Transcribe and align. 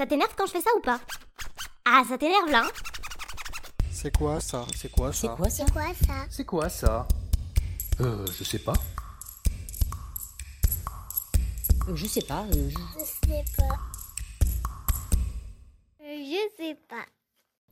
Ça 0.00 0.06
t'énerve 0.06 0.32
quand 0.34 0.46
je 0.46 0.52
fais 0.52 0.62
ça 0.62 0.70
ou 0.78 0.80
pas 0.80 0.98
Ah, 1.84 2.02
ça 2.08 2.16
t'énerve 2.16 2.48
là 2.50 2.62
hein 2.64 2.70
C'est 3.92 4.16
quoi 4.16 4.40
ça? 4.40 4.64
C'est 4.74 4.90
quoi 4.90 5.12
C'est 5.12 5.26
ça 5.26 5.34
quoi 5.36 5.50
ça? 5.50 5.56
C'est 5.66 5.70
quoi 5.74 5.92
ça? 5.94 6.26
C'est 6.30 6.44
quoi 6.46 6.68
ça? 6.70 7.08
Euh, 8.00 8.24
je 8.38 8.42
sais 8.44 8.60
pas. 8.60 8.72
Euh, 11.86 11.94
Je 11.94 12.06
sais 12.06 12.22
pas. 12.22 12.44
euh, 12.54 12.70
je- 12.70 12.98
Je 12.98 13.04
sais 13.04 13.44
pas. 13.58 13.74
Euh, 16.02 16.24
Je 16.24 16.48
sais 16.56 16.78
pas. 16.88 17.04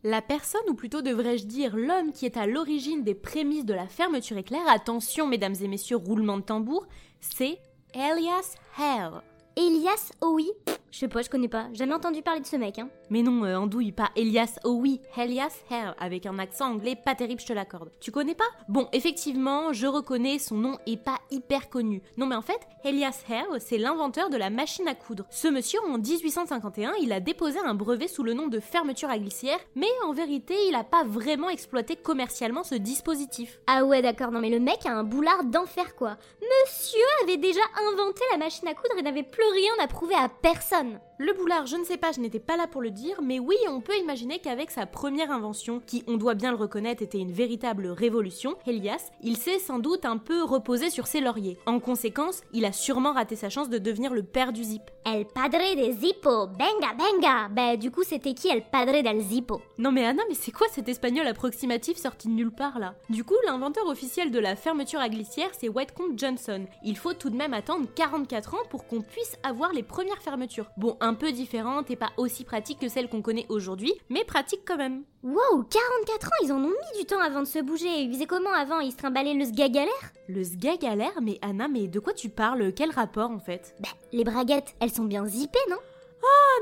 La 0.04 0.20
personne, 0.20 0.60
ou 0.68 0.74
plutôt 0.74 1.00
devrais-je 1.00 1.46
dire 1.46 1.74
l'homme 1.76 2.12
qui 2.12 2.26
est 2.26 2.36
à 2.36 2.46
l'origine 2.46 3.04
des 3.04 3.14
prémices 3.14 3.64
de 3.64 3.72
la 3.72 3.86
fermeture 3.88 4.36
éclair, 4.36 4.60
attention 4.68 5.26
mesdames 5.26 5.54
et 5.62 5.66
messieurs, 5.68 5.96
roulement 5.96 6.36
de 6.36 6.42
tambour, 6.42 6.86
c'est 7.20 7.58
Elias 7.94 8.54
Hare. 8.76 9.22
Elias 9.56 10.12
Owi 10.20 10.50
Je 10.90 11.00
sais 11.00 11.08
pas, 11.08 11.20
je 11.20 11.28
connais 11.28 11.48
pas. 11.48 11.66
Jamais 11.74 11.92
entendu 11.92 12.22
parler 12.22 12.40
de 12.40 12.46
ce 12.46 12.56
mec, 12.56 12.78
hein. 12.78 12.88
Mais 13.10 13.22
non, 13.22 13.44
euh, 13.44 13.56
andouille, 13.56 13.92
pas 13.92 14.10
Elias 14.16 14.58
Howe, 14.64 14.98
Elias 15.18 15.54
Hare, 15.70 15.94
avec 15.98 16.24
un 16.24 16.38
accent 16.38 16.70
anglais 16.70 16.96
pas 16.96 17.14
terrible, 17.14 17.40
je 17.40 17.46
te 17.46 17.52
l'accorde. 17.52 17.90
Tu 18.00 18.10
connais 18.10 18.34
pas? 18.34 18.44
Bon, 18.68 18.88
effectivement, 18.92 19.72
je 19.72 19.86
reconnais, 19.86 20.38
son 20.38 20.56
nom 20.56 20.78
est 20.86 20.96
pas 20.96 21.18
hyper 21.30 21.68
connu. 21.68 22.00
Non 22.16 22.26
mais 22.26 22.36
en 22.36 22.42
fait, 22.42 22.60
Elias 22.84 23.22
Hare, 23.28 23.60
c'est 23.60 23.76
l'inventeur 23.76 24.30
de 24.30 24.36
la 24.38 24.48
machine 24.48 24.88
à 24.88 24.94
coudre. 24.94 25.26
Ce 25.30 25.48
monsieur, 25.48 25.78
en 25.88 25.98
1851, 25.98 26.92
il 27.02 27.12
a 27.12 27.20
déposé 27.20 27.58
un 27.58 27.74
brevet 27.74 28.08
sous 28.08 28.22
le 28.22 28.32
nom 28.32 28.48
de 28.48 28.60
fermeture 28.60 29.10
à 29.10 29.18
glissière, 29.18 29.58
mais 29.74 29.88
en 30.06 30.12
vérité, 30.12 30.54
il 30.68 30.74
a 30.74 30.84
pas 30.84 31.04
vraiment 31.04 31.50
exploité 31.50 31.96
commercialement 31.96 32.64
ce 32.64 32.74
dispositif. 32.76 33.58
Ah 33.66 33.84
ouais, 33.84 34.00
d'accord, 34.00 34.30
non 34.30 34.40
mais 34.40 34.50
le 34.50 34.60
mec 34.60 34.86
a 34.86 34.92
un 34.92 35.04
boulard 35.04 35.44
d'enfer 35.44 35.94
quoi. 35.96 36.16
Monsieur 36.40 37.00
avait 37.24 37.36
déjà 37.36 37.60
inventé 37.92 38.22
la 38.32 38.38
machine 38.38 38.68
à 38.68 38.74
coudre 38.74 38.96
et 38.98 39.02
n'avait 39.02 39.22
plus 39.22 39.44
rien 39.54 39.72
à 39.84 39.86
prouver 39.86 40.14
à 40.14 40.28
personne. 40.28 40.77
personne 40.78 41.00
Le 41.20 41.32
boulard, 41.32 41.66
je 41.66 41.74
ne 41.74 41.82
sais 41.82 41.96
pas, 41.96 42.12
je 42.12 42.20
n'étais 42.20 42.38
pas 42.38 42.56
là 42.56 42.68
pour 42.68 42.80
le 42.80 42.92
dire, 42.92 43.20
mais 43.24 43.40
oui, 43.40 43.56
on 43.68 43.80
peut 43.80 43.96
imaginer 43.96 44.38
qu'avec 44.38 44.70
sa 44.70 44.86
première 44.86 45.32
invention, 45.32 45.82
qui, 45.84 46.04
on 46.06 46.16
doit 46.16 46.34
bien 46.34 46.52
le 46.52 46.56
reconnaître, 46.56 47.02
était 47.02 47.18
une 47.18 47.32
véritable 47.32 47.88
révolution, 47.88 48.54
Elias, 48.68 49.10
il 49.20 49.36
s'est 49.36 49.58
sans 49.58 49.80
doute 49.80 50.04
un 50.04 50.16
peu 50.16 50.44
reposé 50.44 50.90
sur 50.90 51.08
ses 51.08 51.20
lauriers. 51.20 51.58
En 51.66 51.80
conséquence, 51.80 52.42
il 52.52 52.64
a 52.64 52.70
sûrement 52.70 53.14
raté 53.14 53.34
sa 53.34 53.50
chance 53.50 53.68
de 53.68 53.78
devenir 53.78 54.14
le 54.14 54.22
père 54.22 54.52
du 54.52 54.62
zip. 54.62 54.82
El 55.04 55.24
padre 55.24 55.74
de 55.74 55.90
Zippo, 55.90 56.48
benga 56.48 56.92
benga. 56.94 57.48
Bah 57.48 57.78
du 57.78 57.90
coup 57.90 58.02
c'était 58.02 58.34
qui 58.34 58.48
El 58.48 58.62
padre 58.62 59.02
del 59.02 59.22
Zippo? 59.22 59.62
Non 59.78 59.90
mais 59.90 60.04
Anna, 60.04 60.22
mais 60.28 60.34
c'est 60.34 60.52
quoi 60.52 60.66
cet 60.70 60.86
espagnol 60.86 61.26
approximatif 61.26 61.96
sorti 61.96 62.28
de 62.28 62.34
nulle 62.34 62.50
part 62.50 62.78
là? 62.78 62.94
Du 63.08 63.24
coup, 63.24 63.36
l'inventeur 63.46 63.86
officiel 63.86 64.30
de 64.30 64.38
la 64.38 64.54
fermeture 64.54 65.00
à 65.00 65.08
glissière, 65.08 65.48
c'est 65.58 65.70
Whitcomb 65.70 66.12
Johnson. 66.18 66.66
Il 66.84 66.98
faut 66.98 67.14
tout 67.14 67.30
de 67.30 67.36
même 67.36 67.54
attendre 67.54 67.86
44 67.94 68.54
ans 68.54 68.66
pour 68.68 68.86
qu'on 68.86 69.00
puisse 69.00 69.38
avoir 69.42 69.72
les 69.72 69.82
premières 69.82 70.20
fermetures. 70.20 70.70
Bon, 70.76 70.98
un 71.00 71.07
peu 71.14 71.32
différentes 71.32 71.90
et 71.90 71.96
pas 71.96 72.10
aussi 72.16 72.44
pratiques 72.44 72.80
que 72.80 72.88
celles 72.88 73.08
qu'on 73.08 73.22
connaît 73.22 73.46
aujourd'hui, 73.48 73.92
mais 74.08 74.24
pratiques 74.24 74.62
quand 74.66 74.76
même. 74.76 75.02
Wow, 75.22 75.64
44 75.70 76.26
ans, 76.26 76.44
ils 76.44 76.52
en 76.52 76.58
ont 76.62 76.68
mis 76.68 76.98
du 76.98 77.04
temps 77.06 77.20
avant 77.20 77.40
de 77.40 77.46
se 77.46 77.60
bouger. 77.60 78.02
Ils 78.02 78.12
faisaient 78.12 78.26
comment 78.26 78.52
avant? 78.52 78.80
Ils 78.80 78.92
se 78.92 78.96
trimballaient 78.96 79.34
le 79.34 79.44
sgagalère 79.44 80.12
Le 80.28 80.44
sgagalère 80.44 81.20
Mais 81.22 81.38
Anna, 81.42 81.68
mais 81.68 81.88
de 81.88 82.00
quoi 82.00 82.12
tu 82.12 82.28
parles? 82.28 82.72
Quel 82.74 82.90
rapport 82.90 83.30
en 83.30 83.40
fait? 83.40 83.74
Bah, 83.80 83.88
les 84.12 84.24
braguettes, 84.24 84.74
elles 84.80 84.92
sont 84.92 85.04
bien 85.04 85.26
zippées, 85.26 85.58
non? 85.70 85.76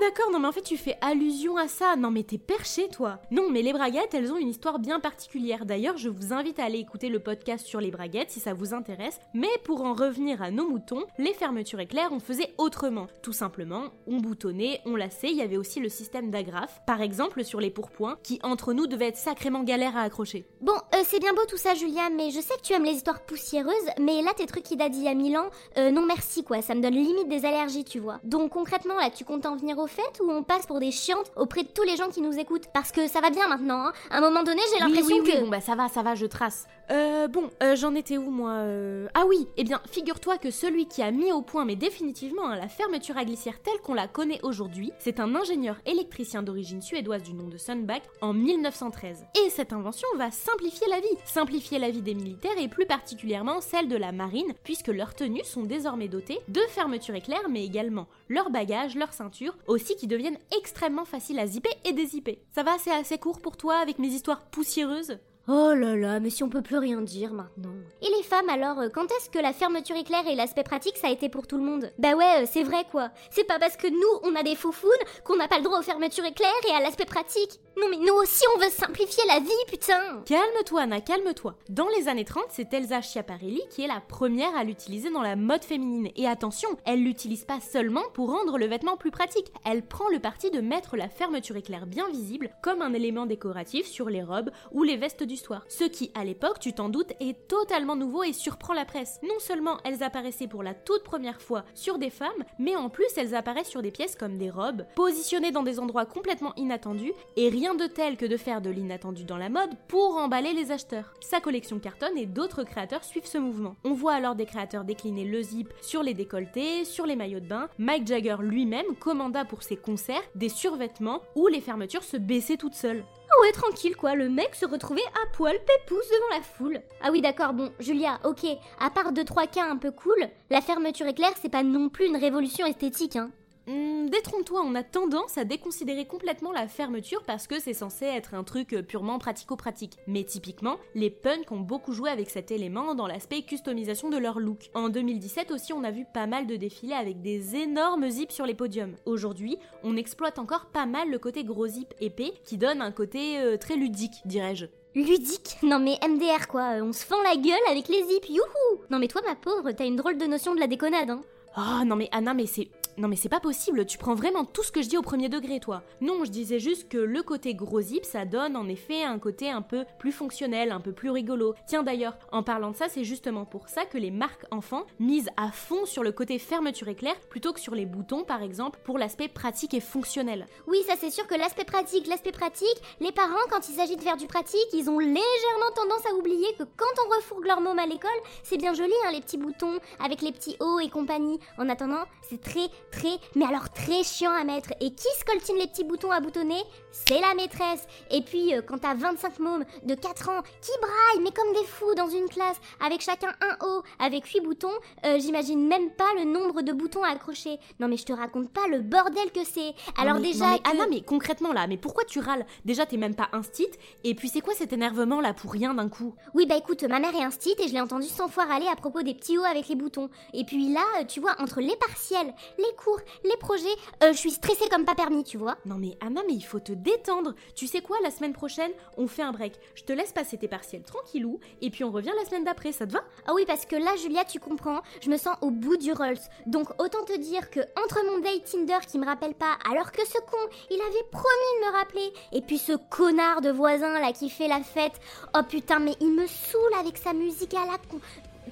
D'accord, 0.01 0.31
non 0.31 0.39
mais 0.39 0.49
en 0.49 0.53
fait 0.53 0.63
tu 0.63 0.77
fais 0.77 0.97
allusion 1.01 1.57
à 1.57 1.69
ça. 1.69 1.97
Non 1.97 2.11
mais 2.11 2.23
t'es 2.23 2.39
perché 2.39 2.89
toi. 2.89 3.21
Non 3.31 3.51
mais 3.51 3.63
les 3.63 3.73
braguettes, 3.73 4.15
elles 4.15 4.33
ont 4.33 4.37
une 4.37 4.49
histoire 4.49 4.79
bien 4.79 5.01
particulière. 5.01 5.67
D'ailleurs, 5.67 5.97
je 5.97 6.09
vous 6.09 6.33
invite 6.33 6.59
à 6.59 6.65
aller 6.65 6.79
écouter 6.79 7.09
le 7.09 7.19
podcast 7.19 7.67
sur 7.67 7.81
les 7.81 7.91
braguettes 7.91 8.31
si 8.31 8.41
ça 8.41 8.55
vous 8.55 8.75
intéresse. 8.75 9.21
Mais 9.35 9.49
pour 9.65 9.83
en 9.83 9.93
revenir 9.93 10.43
à 10.43 10.51
nos 10.51 10.69
moutons, 10.69 11.05
les 11.19 11.35
fermetures 11.35 11.81
éclairs, 11.81 12.11
on 12.13 12.21
faisait 12.21 12.55
autrement. 12.59 13.07
Tout 13.23 13.33
simplement, 13.33 13.85
on 14.07 14.19
boutonnait, 14.19 14.81
on 14.87 14.97
laçait, 14.97 15.31
il 15.31 15.37
y 15.37 15.43
avait 15.43 15.57
aussi 15.57 15.81
le 15.81 15.89
système 15.89 16.31
d'agrafe. 16.31 16.81
Par 16.87 17.01
exemple 17.01 17.45
sur 17.45 17.61
les 17.61 17.71
pourpoints, 17.71 18.19
qui 18.23 18.39
entre 18.43 18.73
nous 18.73 18.87
devait 18.87 19.09
être 19.09 19.17
sacrément 19.17 19.63
galère 19.63 19.97
à 19.97 20.03
accrocher. 20.03 20.47
Bon, 20.61 20.77
euh, 20.95 21.03
c'est 21.05 21.21
bien 21.21 21.35
beau 21.35 21.45
tout 21.49 21.57
ça, 21.57 21.75
Julia, 21.75 22.11
mais 22.11 22.31
je 22.31 22.41
sais 22.41 22.55
que 22.57 22.63
tu 22.63 22.73
aimes 22.73 22.85
les 22.85 22.95
histoires 22.95 23.25
poussiéreuses, 23.25 23.75
mais 24.01 24.23
là, 24.23 24.33
tes 24.37 24.47
trucs 24.47 24.65
qui 24.65 24.77
datent 24.77 24.93
d'il 24.93 25.05
y 25.05 25.09
a 25.09 25.15
mille 25.15 25.37
ans, 25.37 25.51
euh, 25.79 25.91
non 25.91 26.05
merci 26.07 26.45
quoi, 26.45 26.63
ça 26.63 26.75
me 26.75 26.81
donne 26.81 26.95
limite 26.95 27.29
des 27.29 27.45
allergies, 27.45 27.85
tu 27.85 27.99
vois. 27.99 28.21
Donc 28.25 28.53
concrètement, 28.53 28.97
là, 28.97 29.11
tu 29.11 29.25
comptes 29.25 29.47
en 29.47 29.57
venir 29.57 29.79
au 29.79 29.86
fait 29.87 30.21
ou 30.21 30.31
on 30.31 30.43
passe 30.43 30.67
pour 30.67 30.81
des 30.81 30.91
chiantes 30.91 31.31
auprès 31.37 31.63
de 31.63 31.69
tous 31.69 31.83
les 31.83 31.97
gens 31.97 32.09
qui 32.09 32.21
nous 32.21 32.39
écoutent? 32.39 32.67
Parce 32.73 32.93
que 32.93 33.07
ça 33.09 33.21
va 33.21 33.31
bien 33.31 33.49
maintenant, 33.49 33.87
hein. 33.87 33.93
À 34.11 34.19
un 34.19 34.21
moment 34.21 34.43
donné, 34.43 34.61
j'ai 34.71 34.85
Oui, 34.85 34.91
l'impression 34.93 35.17
oui, 35.17 35.23
oui, 35.25 35.33
que... 35.33 35.41
bon 35.41 35.49
bah 35.49 35.61
ça 35.61 35.75
va, 35.75 35.89
ça 35.89 36.03
va, 36.03 36.15
je 36.15 36.27
trace. 36.27 36.67
Euh, 36.91 37.27
bon, 37.27 37.51
euh, 37.63 37.75
j'en 37.75 37.95
étais 37.95 38.17
où 38.17 38.31
moi 38.31 38.53
euh 38.53 39.09
Ah 39.15 39.25
oui, 39.27 39.49
eh 39.57 39.65
bien, 39.65 39.81
figure-toi 39.91 40.39
que 40.39 40.51
celui 40.51 40.87
qui 40.87 41.03
a 41.03 41.11
mis 41.11 41.33
au 41.33 41.43
point, 41.43 41.65
mais 41.65 41.75
définitivement, 41.75 42.47
hein, 42.47 42.57
la 42.57 42.69
fermeture 42.69 43.17
à 43.17 43.25
glissière 43.25 43.61
telle 43.61 43.81
qu'on 43.83 43.95
la 43.95 44.07
connaît 44.07 44.41
aujourd'hui, 44.43 44.93
c'est 44.99 45.19
un 45.19 45.35
ingénieur 45.35 45.77
électricien 45.85 46.43
d'origine 46.43 46.83
suédoise 46.83 47.25
du 47.25 47.35
nom 47.35 47.49
de 47.49 47.57
Sundback 47.57 48.03
en 48.21 48.33
1913. 48.33 49.25
Et 49.45 49.51
cette 49.51 49.73
invention 49.73 50.07
va 50.17 50.31
simplifier 50.31 50.87
la 50.89 51.01
vie, 51.01 51.07
simplifier 51.25 51.79
la 51.79 51.91
vie 51.91 52.03
des 52.03 52.15
militaires 52.15 52.59
et 52.59 52.69
plus 52.69 52.87
particulièrement 52.87 53.61
celle 53.61 53.89
de 53.89 53.97
la 53.97 54.13
marine, 54.13 54.55
puisque 54.63 54.89
leurs 54.89 55.15
tenues 55.15 55.45
sont 55.45 55.65
désormais 55.65 56.09
dotées 56.09 56.41
de 56.49 56.61
fermetures 56.69 57.17
éclairs, 57.17 57.49
mais 57.51 57.65
également 57.65 58.07
leurs 58.29 58.51
bagages, 58.51 58.95
leurs 58.95 59.13
ceintures, 59.13 59.57
aussi 59.67 59.97
qui 59.97 60.07
deviennent 60.07 60.39
extrêmement 60.57 61.05
faciles 61.05 61.39
à 61.39 61.47
zipper 61.47 61.71
et 61.85 61.93
dézipper. 61.93 62.43
Ça 62.55 62.63
va, 62.63 62.79
c'est 62.79 62.93
assez 62.93 63.19
court 63.19 63.41
pour 63.41 63.57
toi 63.57 63.77
avec 63.77 63.99
mes 63.99 64.09
histoires 64.09 64.45
poussiéreuses? 64.47 65.19
Oh 65.49 65.75
là 65.75 65.95
là, 65.95 66.19
mais 66.19 66.31
si 66.31 66.43
on 66.43 66.49
peut 66.49 66.61
plus 66.61 66.79
rien 66.79 67.01
dire 67.01 67.33
maintenant. 67.33 67.71
Et 68.03 68.09
les 68.17 68.25
femmes 68.25 68.49
alors, 68.49 68.81
euh, 68.81 68.89
quand 68.93 69.05
est-ce 69.05 69.31
que 69.31 69.39
la 69.39 69.53
fermeture 69.53 69.95
éclair 69.95 70.27
et 70.27 70.35
l'aspect 70.35 70.65
pratique 70.65 70.97
ça 70.97 71.07
a 71.07 71.13
été 71.13 71.29
pour 71.29 71.47
tout 71.47 71.57
le 71.57 71.63
monde? 71.63 71.93
Bah 72.01 72.17
ouais, 72.17 72.43
euh, 72.43 72.47
c'est 72.51 72.65
vrai 72.65 72.85
quoi. 72.91 73.11
C'est 73.31 73.47
pas 73.47 73.61
parce 73.61 73.77
que 73.77 73.87
nous 73.87 74.21
on 74.29 74.35
a 74.35 74.43
des 74.43 74.57
faufounes 74.57 74.91
qu'on 75.23 75.37
n'a 75.37 75.47
pas 75.47 75.59
le 75.59 75.63
droit 75.63 75.79
aux 75.79 75.83
fermetures 75.83 76.25
éclair 76.25 76.51
et 76.69 76.73
à 76.73 76.81
l'aspect 76.81 77.05
pratique. 77.05 77.61
Non 77.79 77.87
mais 77.89 77.97
nous 77.97 78.15
aussi 78.15 78.43
on 78.57 78.59
veut 78.59 78.71
simplifier 78.71 79.23
la 79.29 79.39
vie, 79.39 79.51
putain 79.69 80.23
Calme-toi, 80.27 80.81
Anna, 80.81 81.01
calme-toi. 81.01 81.55
Dans 81.69 81.87
les 81.97 82.09
années 82.09 82.25
30, 82.25 82.47
c'est 82.49 82.75
Elsa 82.75 83.01
Schiaparelli 83.01 83.63
qui 83.71 83.83
est 83.83 83.89
la 83.89 84.01
première 84.01 84.57
à 84.57 84.65
l'utiliser 84.65 85.11
dans 85.11 85.23
la 85.23 85.37
mode 85.37 85.63
féminine. 85.63 86.11
Et 86.17 86.27
attention, 86.27 86.71
elle 86.85 87.05
l'utilise 87.05 87.45
pas 87.45 87.61
seulement 87.61 88.03
pour 88.15 88.31
rendre 88.31 88.59
le 88.59 88.67
vêtement 88.67 88.97
plus 88.97 89.13
pratique. 89.13 89.53
Elle 89.65 89.87
prend 89.87 90.09
le 90.09 90.19
parti 90.19 90.51
de 90.51 90.61
mettre 90.61 90.97
la 90.97 91.09
fermeture 91.09 91.57
éclair 91.57 91.87
bien 91.87 92.09
visible 92.09 92.51
comme 92.63 92.83
un 92.83 92.95
élément 92.95 93.27
décoratif 93.27 93.87
sur 93.87 94.11
les 94.11 94.25
robes 94.25 94.51
ou 94.73 94.83
les 94.83 94.97
vestes 94.97 95.23
du 95.23 95.36
Ce 95.69 95.85
qui, 95.85 96.11
à 96.15 96.25
l'époque, 96.25 96.59
tu 96.61 96.73
t'en 96.73 96.89
doutes, 96.89 97.13
est 97.21 97.49
totalement 97.49 97.97
nouveau 97.97 98.23
et 98.23 98.33
surprend 98.33 98.73
la 98.73 98.85
presse. 98.85 99.19
Non 99.23 99.39
seulement 99.39 99.79
elles 99.85 100.03
apparaissaient 100.03 100.49
pour 100.49 100.63
la 100.63 100.75
toute 100.75 101.03
première 101.03 101.41
fois 101.41 101.65
sur 101.75 101.99
des 101.99 102.11
femmes, 102.11 102.45
mais 102.59 102.77
en 102.77 102.89
plus 102.89 103.07
elles 103.17 103.35
apparaissent 103.35 103.69
sur 103.69 103.83
des 103.83 103.91
pièces 103.91 104.17
comme 104.17 104.39
des 104.39 104.51
robes, 104.51 104.85
positionnées 104.95 105.53
dans 105.53 105.63
des 105.63 105.79
endroits 105.79 106.07
complètement 106.07 106.55
inattendus, 106.57 107.13
et 107.37 107.49
rien 107.49 107.75
de 107.75 107.87
tel 107.87 108.17
que 108.17 108.27
de 108.27 108.37
faire 108.37 108.61
de 108.61 108.71
l'inattendu 108.71 109.25
dans 109.25 109.37
la 109.37 109.49
mode 109.49 109.77
pour 109.89 110.17
emballer 110.17 110.53
les 110.53 110.71
acheteurs. 110.71 111.13
Sa 111.21 111.41
collection 111.41 111.79
cartonne 111.79 112.17
et 112.17 112.27
d'autres 112.27 112.65
créateurs 112.65 113.05
suivent 113.05 113.27
ce 113.27 113.39
mouvement. 113.39 113.77
On 113.85 113.93
voit 113.93 114.15
alors 114.15 114.35
des 114.35 114.47
créateurs 114.47 114.85
décliner 114.85 115.25
le 115.25 115.43
zip 115.43 115.73
sur 115.83 116.03
les 116.03 116.15
décolletés, 116.15 116.85
sur 116.85 117.07
les 117.07 117.17
maillots 117.17 117.41
de 117.41 117.49
bain. 117.49 117.69
Mike 117.79 118.07
Jagger 118.07 118.37
lui-même 118.41 118.97
commanda 118.99 119.45
pour 119.45 119.63
ses 119.63 119.77
concerts 119.77 120.23
des 120.35 120.49
survêtements 120.49 121.23
où 121.35 121.47
les 121.49 121.61
fermetures 121.61 122.05
se 122.05 122.17
baissaient 122.17 122.57
toutes 122.57 122.75
seules. 122.75 123.05
Ah 123.37 123.43
ouais, 123.43 123.53
tranquille 123.53 123.97
quoi, 123.97 124.15
le 124.15 124.29
mec 124.29 124.55
se 124.55 124.65
retrouvait 124.65 125.03
à 125.23 125.27
poil 125.35 125.57
pépouze 125.59 126.09
devant 126.09 126.37
la 126.37 126.43
foule. 126.43 126.81
Ah 127.03 127.11
oui 127.13 127.21
d'accord, 127.21 127.53
bon, 127.53 127.71
Julia, 127.79 128.19
ok, 128.25 128.47
à 128.81 128.89
part 128.91 129.13
deux 129.13 129.25
trois 129.25 129.47
cas 129.47 129.69
un 129.69 129.77
peu 129.77 129.91
cool, 129.91 130.29
la 130.49 130.61
fermeture 130.63 131.07
éclair 131.07 131.33
c'est 131.41 131.51
pas 131.51 131.63
non 131.63 131.89
plus 131.89 132.07
une 132.07 132.17
révolution 132.17 132.67
esthétique, 132.67 133.17
hein. 133.17 133.31
Hmm, 133.67 134.07
Détrompe-toi, 134.07 134.63
on 134.65 134.77
a 134.77 134.85
tendance 134.85 135.39
à 135.39 135.45
déconsidérer 135.45 136.07
complètement 136.07 136.53
la 136.53 136.69
fermeture 136.69 137.25
parce 137.25 137.49
que 137.49 137.59
c'est 137.59 137.75
censé 137.75 138.05
être 138.05 138.35
un 138.35 138.45
truc 138.45 138.73
euh, 138.73 138.83
purement 138.83 139.19
pratico-pratique. 139.19 139.97
Mais 140.07 140.23
typiquement, 140.23 140.77
les 140.95 141.11
punks 141.11 141.51
ont 141.51 141.59
beaucoup 141.59 141.93
joué 141.93 142.11
avec 142.11 142.31
cet 142.31 142.53
élément 142.53 142.95
dans 142.95 143.09
l'aspect 143.09 143.43
customisation 143.43 144.09
de 144.09 144.19
leur 144.19 144.39
look. 144.39 144.71
En 144.75 144.89
2017 144.89 145.51
aussi, 145.51 145.73
on 145.73 145.83
a 145.83 145.91
vu 145.91 146.05
pas 146.15 146.29
mal 146.29 146.47
de 146.47 146.55
défilés 146.55 146.95
avec 146.95 147.21
des 147.23 147.57
énormes 147.57 148.09
zips 148.09 148.33
sur 148.33 148.47
les 148.47 148.55
podiums. 148.55 148.95
Aujourd'hui, 149.05 149.59
on 149.83 149.97
exploite 149.97 150.39
encore 150.39 150.67
pas 150.67 150.87
mal 150.87 151.11
le 151.11 151.19
côté 151.19 151.43
gros 151.43 151.67
zip 151.67 151.93
épais 152.01 152.35
qui 152.45 152.59
donne 152.59 152.81
un 152.81 152.93
côté 152.93 153.39
euh, 153.41 153.57
très 153.57 153.75
ludique, 153.77 154.23
dirais-je. 154.25 154.67
Ludique 154.95 155.57
Non 155.63 155.79
mais 155.81 155.99
MDR 156.09 156.47
quoi, 156.49 156.77
euh, 156.77 156.83
on 156.83 156.93
se 156.93 157.05
fend 157.05 157.21
la 157.23 157.37
gueule 157.37 157.59
avec 157.71 157.89
les 157.89 158.03
zips, 158.05 158.29
youhou 158.31 158.81
Non 158.91 158.99
mais 158.99 159.09
toi 159.09 159.21
ma 159.27 159.35
pauvre, 159.35 159.73
t'as 159.73 159.87
une 159.87 159.97
drôle 159.97 160.17
de 160.19 160.25
notion 160.25 160.55
de 160.55 160.61
la 160.61 160.69
déconnade, 160.69 161.11
hein. 161.11 161.21
Oh 161.59 161.85
non 161.85 161.97
mais 161.97 162.09
Anna, 162.13 162.35
mais 162.35 162.45
c'est... 162.47 162.69
Non 162.99 163.09
mais 163.09 163.17
c'est 163.17 163.29
pas 163.29 163.41
possible, 163.41 163.85
tu 163.85 163.99
prends 163.99 164.15
vraiment 164.15 164.47
tout 164.47 164.63
ce 164.63 164.73
que 164.73 164.81
je 164.81 164.89
dis 164.89 164.97
au 164.97 165.03
premier 165.03 165.29
degré 165.29 165.61
toi. 165.61 165.83
Non, 166.01 166.25
je 166.25 166.31
disais 166.31 166.59
juste 166.59 166.89
que 166.89 166.97
le 166.97 167.23
côté 167.23 167.55
gros 167.55 167.83
zip, 167.83 168.07
ça 168.07 168.25
donne 168.25 168.57
en 168.57 168.69
effet 168.69 169.05
un 169.05 169.19
côté 169.19 169.51
un 169.51 169.61
peu 169.61 169.85
plus 169.99 170.13
fonctionnel, 170.13 170.73
un 170.73 170.81
peu 170.81 170.93
plus 170.93 171.11
rigolo. 171.11 171.55
Tiens 171.67 171.83
d'ailleurs, 171.83 172.17
en 172.33 172.43
parlant 172.43 172.71
de 172.71 172.77
ça, 172.77 172.89
c'est 172.89 173.05
justement 173.05 173.45
pour 173.45 173.69
ça 173.69 173.85
que 173.85 173.99
les 173.99 174.11
marques 174.11 174.47
enfants 174.51 174.87
misent 174.99 175.29
à 175.37 175.51
fond 175.51 175.85
sur 175.85 176.03
le 176.03 176.11
côté 176.11 176.39
fermeture 176.39 176.89
éclair 176.89 177.15
plutôt 177.29 177.53
que 177.53 177.61
sur 177.61 177.75
les 177.75 177.85
boutons 177.85 178.25
par 178.25 178.43
exemple 178.43 178.81
pour 178.83 178.99
l'aspect 178.99 179.29
pratique 179.29 179.75
et 179.75 179.81
fonctionnel. 179.81 180.47
Oui, 180.67 180.79
ça 180.87 180.95
c'est 180.99 181.11
sûr 181.11 181.27
que 181.27 181.35
l'aspect 181.35 181.65
pratique, 181.65 182.07
l'aspect 182.07 182.33
pratique, 182.33 182.81
les 183.01 183.13
parents 183.13 183.35
quand 183.51 183.69
il 183.69 183.75
s'agit 183.75 183.97
de 183.97 184.03
faire 184.03 184.17
du 184.17 184.27
pratique, 184.27 184.73
ils 184.73 184.89
ont 184.89 184.99
légèrement 184.99 185.71
tendance 185.75 186.07
à 186.11 186.15
oublier 186.15 186.55
que 186.59 186.65
quand 186.65 187.05
on 187.05 187.17
refourgue 187.17 187.47
leur 187.47 187.61
môme 187.61 187.79
à 187.79 187.87
l'école, 187.87 188.11
c'est 188.43 188.57
bien 188.57 188.73
joli 188.73 188.95
hein, 189.05 189.13
les 189.13 189.21
petits 189.21 189.37
boutons 189.37 189.79
avec 190.03 190.23
les 190.23 190.33
petits 190.33 190.57
hauts 190.61 190.81
et 190.81 190.89
compagnie. 190.89 191.39
En 191.59 191.69
attendant, 191.69 192.05
c'est 192.29 192.41
très 192.41 192.69
très, 192.91 193.19
mais 193.35 193.45
alors 193.45 193.71
très 193.73 194.03
chiant 194.03 194.33
à 194.33 194.45
mettre. 194.45 194.71
Et 194.81 194.91
qui 194.95 195.09
scoltine 195.19 195.57
les 195.57 195.67
petits 195.67 195.85
boutons 195.85 196.11
à 196.11 196.21
boutonner? 196.21 196.63
C'est 196.93 197.21
la 197.21 197.35
maîtresse. 197.35 197.87
Et 198.11 198.23
puis, 198.23 198.55
euh, 198.55 198.63
quand 198.63 198.79
t'as 198.79 198.95
25 198.95 199.39
mômes 199.39 199.65
de 199.83 199.95
4 199.95 200.29
ans 200.31 200.43
qui 200.63 200.71
braillent, 200.81 201.23
mais 201.23 201.31
comme 201.31 201.53
des 201.53 201.65
fous 201.67 201.95
dans 201.95 202.09
une 202.09 202.29
classe, 202.29 202.57
avec 202.85 203.03
chacun 203.03 203.35
un 203.43 203.67
haut, 203.67 203.83
avec 203.99 204.25
8 204.27 204.41
boutons, 204.41 204.71
euh, 205.05 205.19
j'imagine 205.19 205.67
même 205.67 205.91
pas 205.91 206.09
le 206.17 206.25
nombre 206.25 206.63
de 206.63 206.73
boutons 206.73 207.03
à 207.05 207.09
accrocher. 207.11 207.59
Non 207.81 207.89
mais 207.89 207.97
je 207.97 208.05
te 208.05 208.13
raconte 208.13 208.51
pas 208.51 208.67
le 208.69 208.81
bordel 208.81 209.31
que 209.33 209.45
c'est. 209.45 209.75
Alors 209.99 210.15
Non, 210.15 210.21
mais- 210.21 210.33
déjà... 210.33 210.47
non, 210.47 210.53
mais 210.53 210.59
que- 210.61 210.71
Anna, 210.71 210.87
mais 210.89 211.01
concrètement 211.03 211.53
là, 211.53 211.67
mais 211.67 211.77
pourquoi 211.77 212.05
tu 212.05 212.19
râles? 212.21 212.47
Déjà, 212.65 212.87
t'es 212.87 212.97
même 212.97 213.15
pas 213.15 213.29
instit, 213.33 213.69
et 214.05 214.15
puis 214.15 214.29
c'est 214.29 214.41
quoi 214.41 214.55
cet 214.55 214.73
énervement 214.73 215.21
là 215.21 215.35
pour 215.35 215.53
rien 215.53 215.75
d'un 215.75 215.89
coup? 215.89 216.15
Oui, 216.35 216.47
bah 216.47 216.57
écoute, 216.57 216.83
ma 216.85 216.99
mère 216.99 217.15
est 217.15 217.25
instite 217.25 217.61
et 217.61 217.69
je 217.69 217.73
l'ai 217.75 217.81
entendu 217.81 218.07
100 218.09 218.29
fois 218.29 218.45
râler 218.45 218.67
à 218.69 218.77
propos 218.77 219.03
des 219.03 219.15
petits 219.15 219.37
hauts 219.39 219.45
avec 219.45 219.69
les 219.69 219.75
boutons. 219.77 220.09
Et 220.33 220.45
puis 220.45 220.73
là, 220.73 220.81
euh, 221.01 221.05
tu 221.05 221.21
vois, 221.21 221.35
entre 221.41 221.61
les 221.61 221.77
partiels, 221.77 222.35
les 222.59 222.75
cours, 222.77 223.01
les 223.25 223.37
projets, 223.39 223.65
euh, 224.03 224.13
je 224.13 224.19
suis 224.19 224.31
stressée 224.31 224.69
comme 224.69 224.85
pas 224.85 224.95
permis, 224.95 225.25
tu 225.25 225.37
vois. 225.37 225.57
Non 225.65 225.77
mais 225.77 225.97
Anna, 226.01 226.23
mais 226.27 226.35
il 226.35 226.45
faut 226.45 226.61
te 226.61 226.73
détendre. 226.73 227.35
Tu 227.55 227.67
sais 227.67 227.81
quoi, 227.81 227.97
la 228.03 228.11
semaine 228.11 228.33
prochaine, 228.33 228.71
on 228.97 229.07
fait 229.09 229.23
un 229.23 229.33
break. 229.33 229.55
Je 229.75 229.83
te 229.83 229.93
laisse 229.93 230.13
passer 230.13 230.39
tes 230.39 230.49
partiels 230.49 230.83
tranquillou, 230.83 231.41
et 231.61 231.71
puis 231.71 231.85
on 231.85 231.91
revient 231.91 232.13
la 232.17 232.25
semaine 232.25 232.45
d'après, 232.45 232.73
ça 232.73 232.87
te 232.87 232.93
va? 232.93 233.01
Ah 233.27 233.33
oui, 233.35 233.45
parce 233.47 233.67
que 233.67 233.77
là, 233.77 233.97
Julia, 233.97 234.25
tu 234.25 234.39
comprends, 234.39 234.81
je 235.01 235.11
me 235.11 235.17
sens 235.17 235.37
au 235.41 235.51
bout 235.51 235.77
du 235.77 235.93
Rolls. 235.93 236.19
Donc 236.47 236.69
autant 236.79 237.05
te 237.05 237.17
dire 237.17 237.51
que 237.51 237.61
entre 237.85 238.05
mon 238.05 238.19
date 238.19 238.45
Tinder 238.45 238.79
qui 238.87 238.99
me 238.99 239.07
rappelle 239.07 239.35
pas, 239.35 239.57
alors 239.71 239.93
que 239.93 240.07
ce 240.07 240.19
con, 240.19 240.37
il 240.71 240.81
avait 240.81 241.09
promis 241.11 241.61
de 241.61 241.67
me 241.67 241.73
rappeler, 241.73 242.13
et 242.33 242.43
puis 242.43 242.59
ce 242.59 242.73
connard 242.91 243.41
de 243.41 243.51
voisin 243.51 243.99
là 243.99 244.13
qui 244.13 244.31
fait 244.31 244.49
la 244.49 244.61
fête, 244.61 245.01
oh 245.35 245.43
putain, 245.49 245.79
mais 245.79 245.95
il 246.01 246.13
me 246.13 246.27
saoule 246.27 246.75
avec 246.79 246.99
sa 246.99 247.13
musique 247.13 247.55
à 247.55 247.67
la 247.67 247.79
con. 247.79 248.01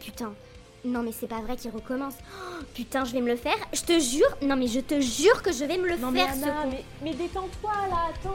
Putain. 0.00 0.34
Non 0.84 1.02
mais 1.02 1.12
c'est 1.18 1.26
pas 1.26 1.40
vrai 1.40 1.56
qu'il 1.56 1.70
recommence. 1.70 2.14
Oh, 2.20 2.62
putain, 2.74 3.04
je 3.04 3.12
vais 3.12 3.20
me 3.22 3.28
le 3.30 3.36
faire. 3.36 3.56
Je 3.72 3.80
te 3.82 3.98
jure. 3.98 4.28
Non 4.42 4.54
mais 4.56 4.66
je 4.66 4.80
te 4.80 5.00
jure 5.00 5.42
que 5.42 5.50
je 5.52 5.64
vais 5.64 5.78
me 5.78 5.88
le 5.88 5.96
Non 5.96 6.10
mais 6.10 6.24
faire 6.24 6.34
ce 6.34 6.42
Anna, 6.42 6.62
con. 6.62 6.68
mais, 6.70 6.84
mais 7.02 7.14
détends-toi 7.14 7.72
là, 7.90 8.10
attends 8.10 8.34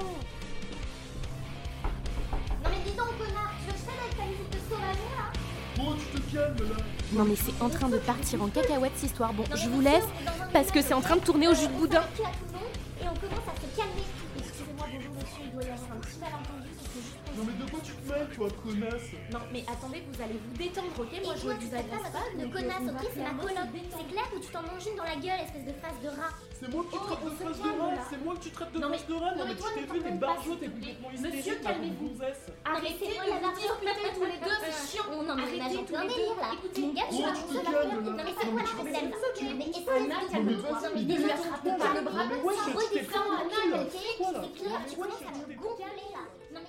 Non 2.63 2.69
mais 2.69 2.77
dis 2.85 2.97
donc 2.97 3.07
connard, 3.17 3.53
tu 3.59 3.67
veux 3.67 3.73
que 3.73 3.79
je 3.79 4.03
avec 4.03 4.17
ta 4.17 4.25
musique 4.25 4.49
de 4.49 4.57
sauvage 4.69 4.95
là 5.15 5.31
Bon, 5.77 5.95
tu 6.11 6.19
te 6.21 6.35
calmes 6.35 6.69
là. 6.69 6.83
Non 7.13 7.23
mais 7.25 7.35
c'est 7.35 7.63
en 7.63 7.69
train 7.69 7.89
de 7.89 7.97
partir 7.99 8.41
en 8.41 8.47
cacahuète 8.47 8.91
cette 8.95 9.11
histoire. 9.11 9.31
Bon, 9.33 9.43
Non, 9.49 9.55
je 9.55 9.69
vous 9.69 9.81
laisse, 9.81 10.05
parce 10.51 10.71
que 10.71 10.81
c'est 10.81 10.93
en 10.93 11.01
train 11.01 11.15
de 11.17 11.21
tourner 11.21 11.47
au 11.47 11.53
jus 11.53 11.67
de 11.67 11.73
boudin. 11.73 12.01
ça 12.01 12.07
tue 12.15 12.23
à 12.23 12.31
tout 12.31 12.45
le 12.47 12.53
monde, 12.53 12.63
Et 13.01 13.03
on 13.05 13.27
commence 13.27 13.47
à 13.47 13.55
se 13.61 13.77
calmer. 13.77 14.03
Monsieur, 15.29 15.45
il 15.45 15.51
doit 15.53 15.61
y 15.63 15.69
avoir 15.69 15.91
un 15.93 15.99
petit 16.01 16.17
malentendu, 16.19 16.69
c'est 16.73 17.01
juste 17.05 17.21
pour 17.21 17.35
Non 17.37 17.43
mais 17.45 17.53
de 17.61 17.69
quoi 17.69 17.79
tu 17.85 17.93
te 17.93 18.03
mêles, 18.09 18.29
toi, 18.33 18.47
connasse? 18.65 19.09
Non 19.29 19.39
mais 19.53 19.61
attendez, 19.69 20.01
vous 20.09 20.17
allez 20.21 20.39
vous 20.41 20.57
détendre, 20.57 20.97
ok? 20.97 21.13
Et 21.13 21.21
toi, 21.21 21.53
tu 21.59 21.67
sais 21.69 21.83
pas 21.85 22.01
ma 22.01 22.09
truc 22.09 22.33
de 22.41 22.45
connasse, 22.49 22.85
ok 22.89 23.03
C'est 23.13 23.21
ma 23.21 23.33
coloc. 23.37 23.69
C'est 23.93 24.07
clair 24.09 24.27
ou 24.33 24.39
tu 24.39 24.49
t'en 24.49 24.61
manges 24.65 24.87
une 24.89 24.97
dans 24.97 25.03
la 25.05 25.15
gueule, 25.21 25.41
espèce 25.45 25.65
de 25.69 25.75
face 25.77 25.99
de 26.01 26.09
rat? 26.09 26.33
C'est 26.59 26.67
moi 26.73 26.83
qui 26.89 26.97
Oh, 26.99 27.05
traite 27.05 27.19
on 27.21 27.29
de 27.29 27.35
face 27.37 27.61
de 27.61 27.69
rat, 27.69 28.07
c'est 28.09 28.21
moi 28.25 28.33
qui 28.41 28.49
traite 28.49 28.71
de 28.73 28.79
Non, 28.79 28.89
face 28.89 29.07
de 29.07 29.13
rat, 29.13 29.35
non, 29.35 29.45
mais 29.45 29.55
tu 29.55 29.61
t'es 29.61 29.85
t'en 29.85 29.93
vu, 29.93 29.99
t'es 30.01 30.09
plains 30.09 30.17
pas, 30.17 30.25
barjot, 30.33 30.49
s'il 30.49 30.59
t'es 30.59 30.67
complètement 30.69 31.09
Monsieur, 31.13 31.29
hystérique, 31.39 31.63
là, 31.63 31.69
calmez-vous. 31.69 31.95
comme 31.95 32.17
gonzesse. 32.17 32.43
Arrêtez 32.65 32.95
c'est 32.99 33.13
moi, 33.15 33.23
de 33.25 33.29
la 33.29 33.39
vous 33.39 34.25
en 35.43 35.45
délire 35.47 35.85
deux. 35.87 35.93
là 35.93 36.49
Écoutez, 36.53 36.81
Mon 36.81 36.93
gars 36.93 37.03
tu 37.09 37.21
vas 37.23 37.33
faire 37.33 37.71
là. 37.73 37.95
Non 37.95 38.11
mais 38.15 38.33
c'est 38.39 38.49
quoi 38.51 38.61
le 38.61 38.67
tu 38.67 38.75
problème 38.75 39.11
tu 39.35 39.45
Mais 39.55 39.71
ça. 39.73 39.93
de 39.99 40.07
Non 40.09 40.89
mais 40.95 41.03
déjà 41.03 41.33
tu 41.35 41.67
là. 41.67 41.77
par 41.77 41.93
le 41.95 42.01
bras 42.01 42.23
tu 42.65 42.71
redescends 42.77 43.29
à 43.31 43.43
là. 43.69 43.85
Quoi, 44.17 44.31
là 44.31 44.41
C'est 44.43 44.63
clair, 44.63 44.81
tu 44.89 44.95
commences 44.95 45.21
à 45.21 45.31
me 45.47 45.55
gonfler 45.55 46.09
là 46.13 46.59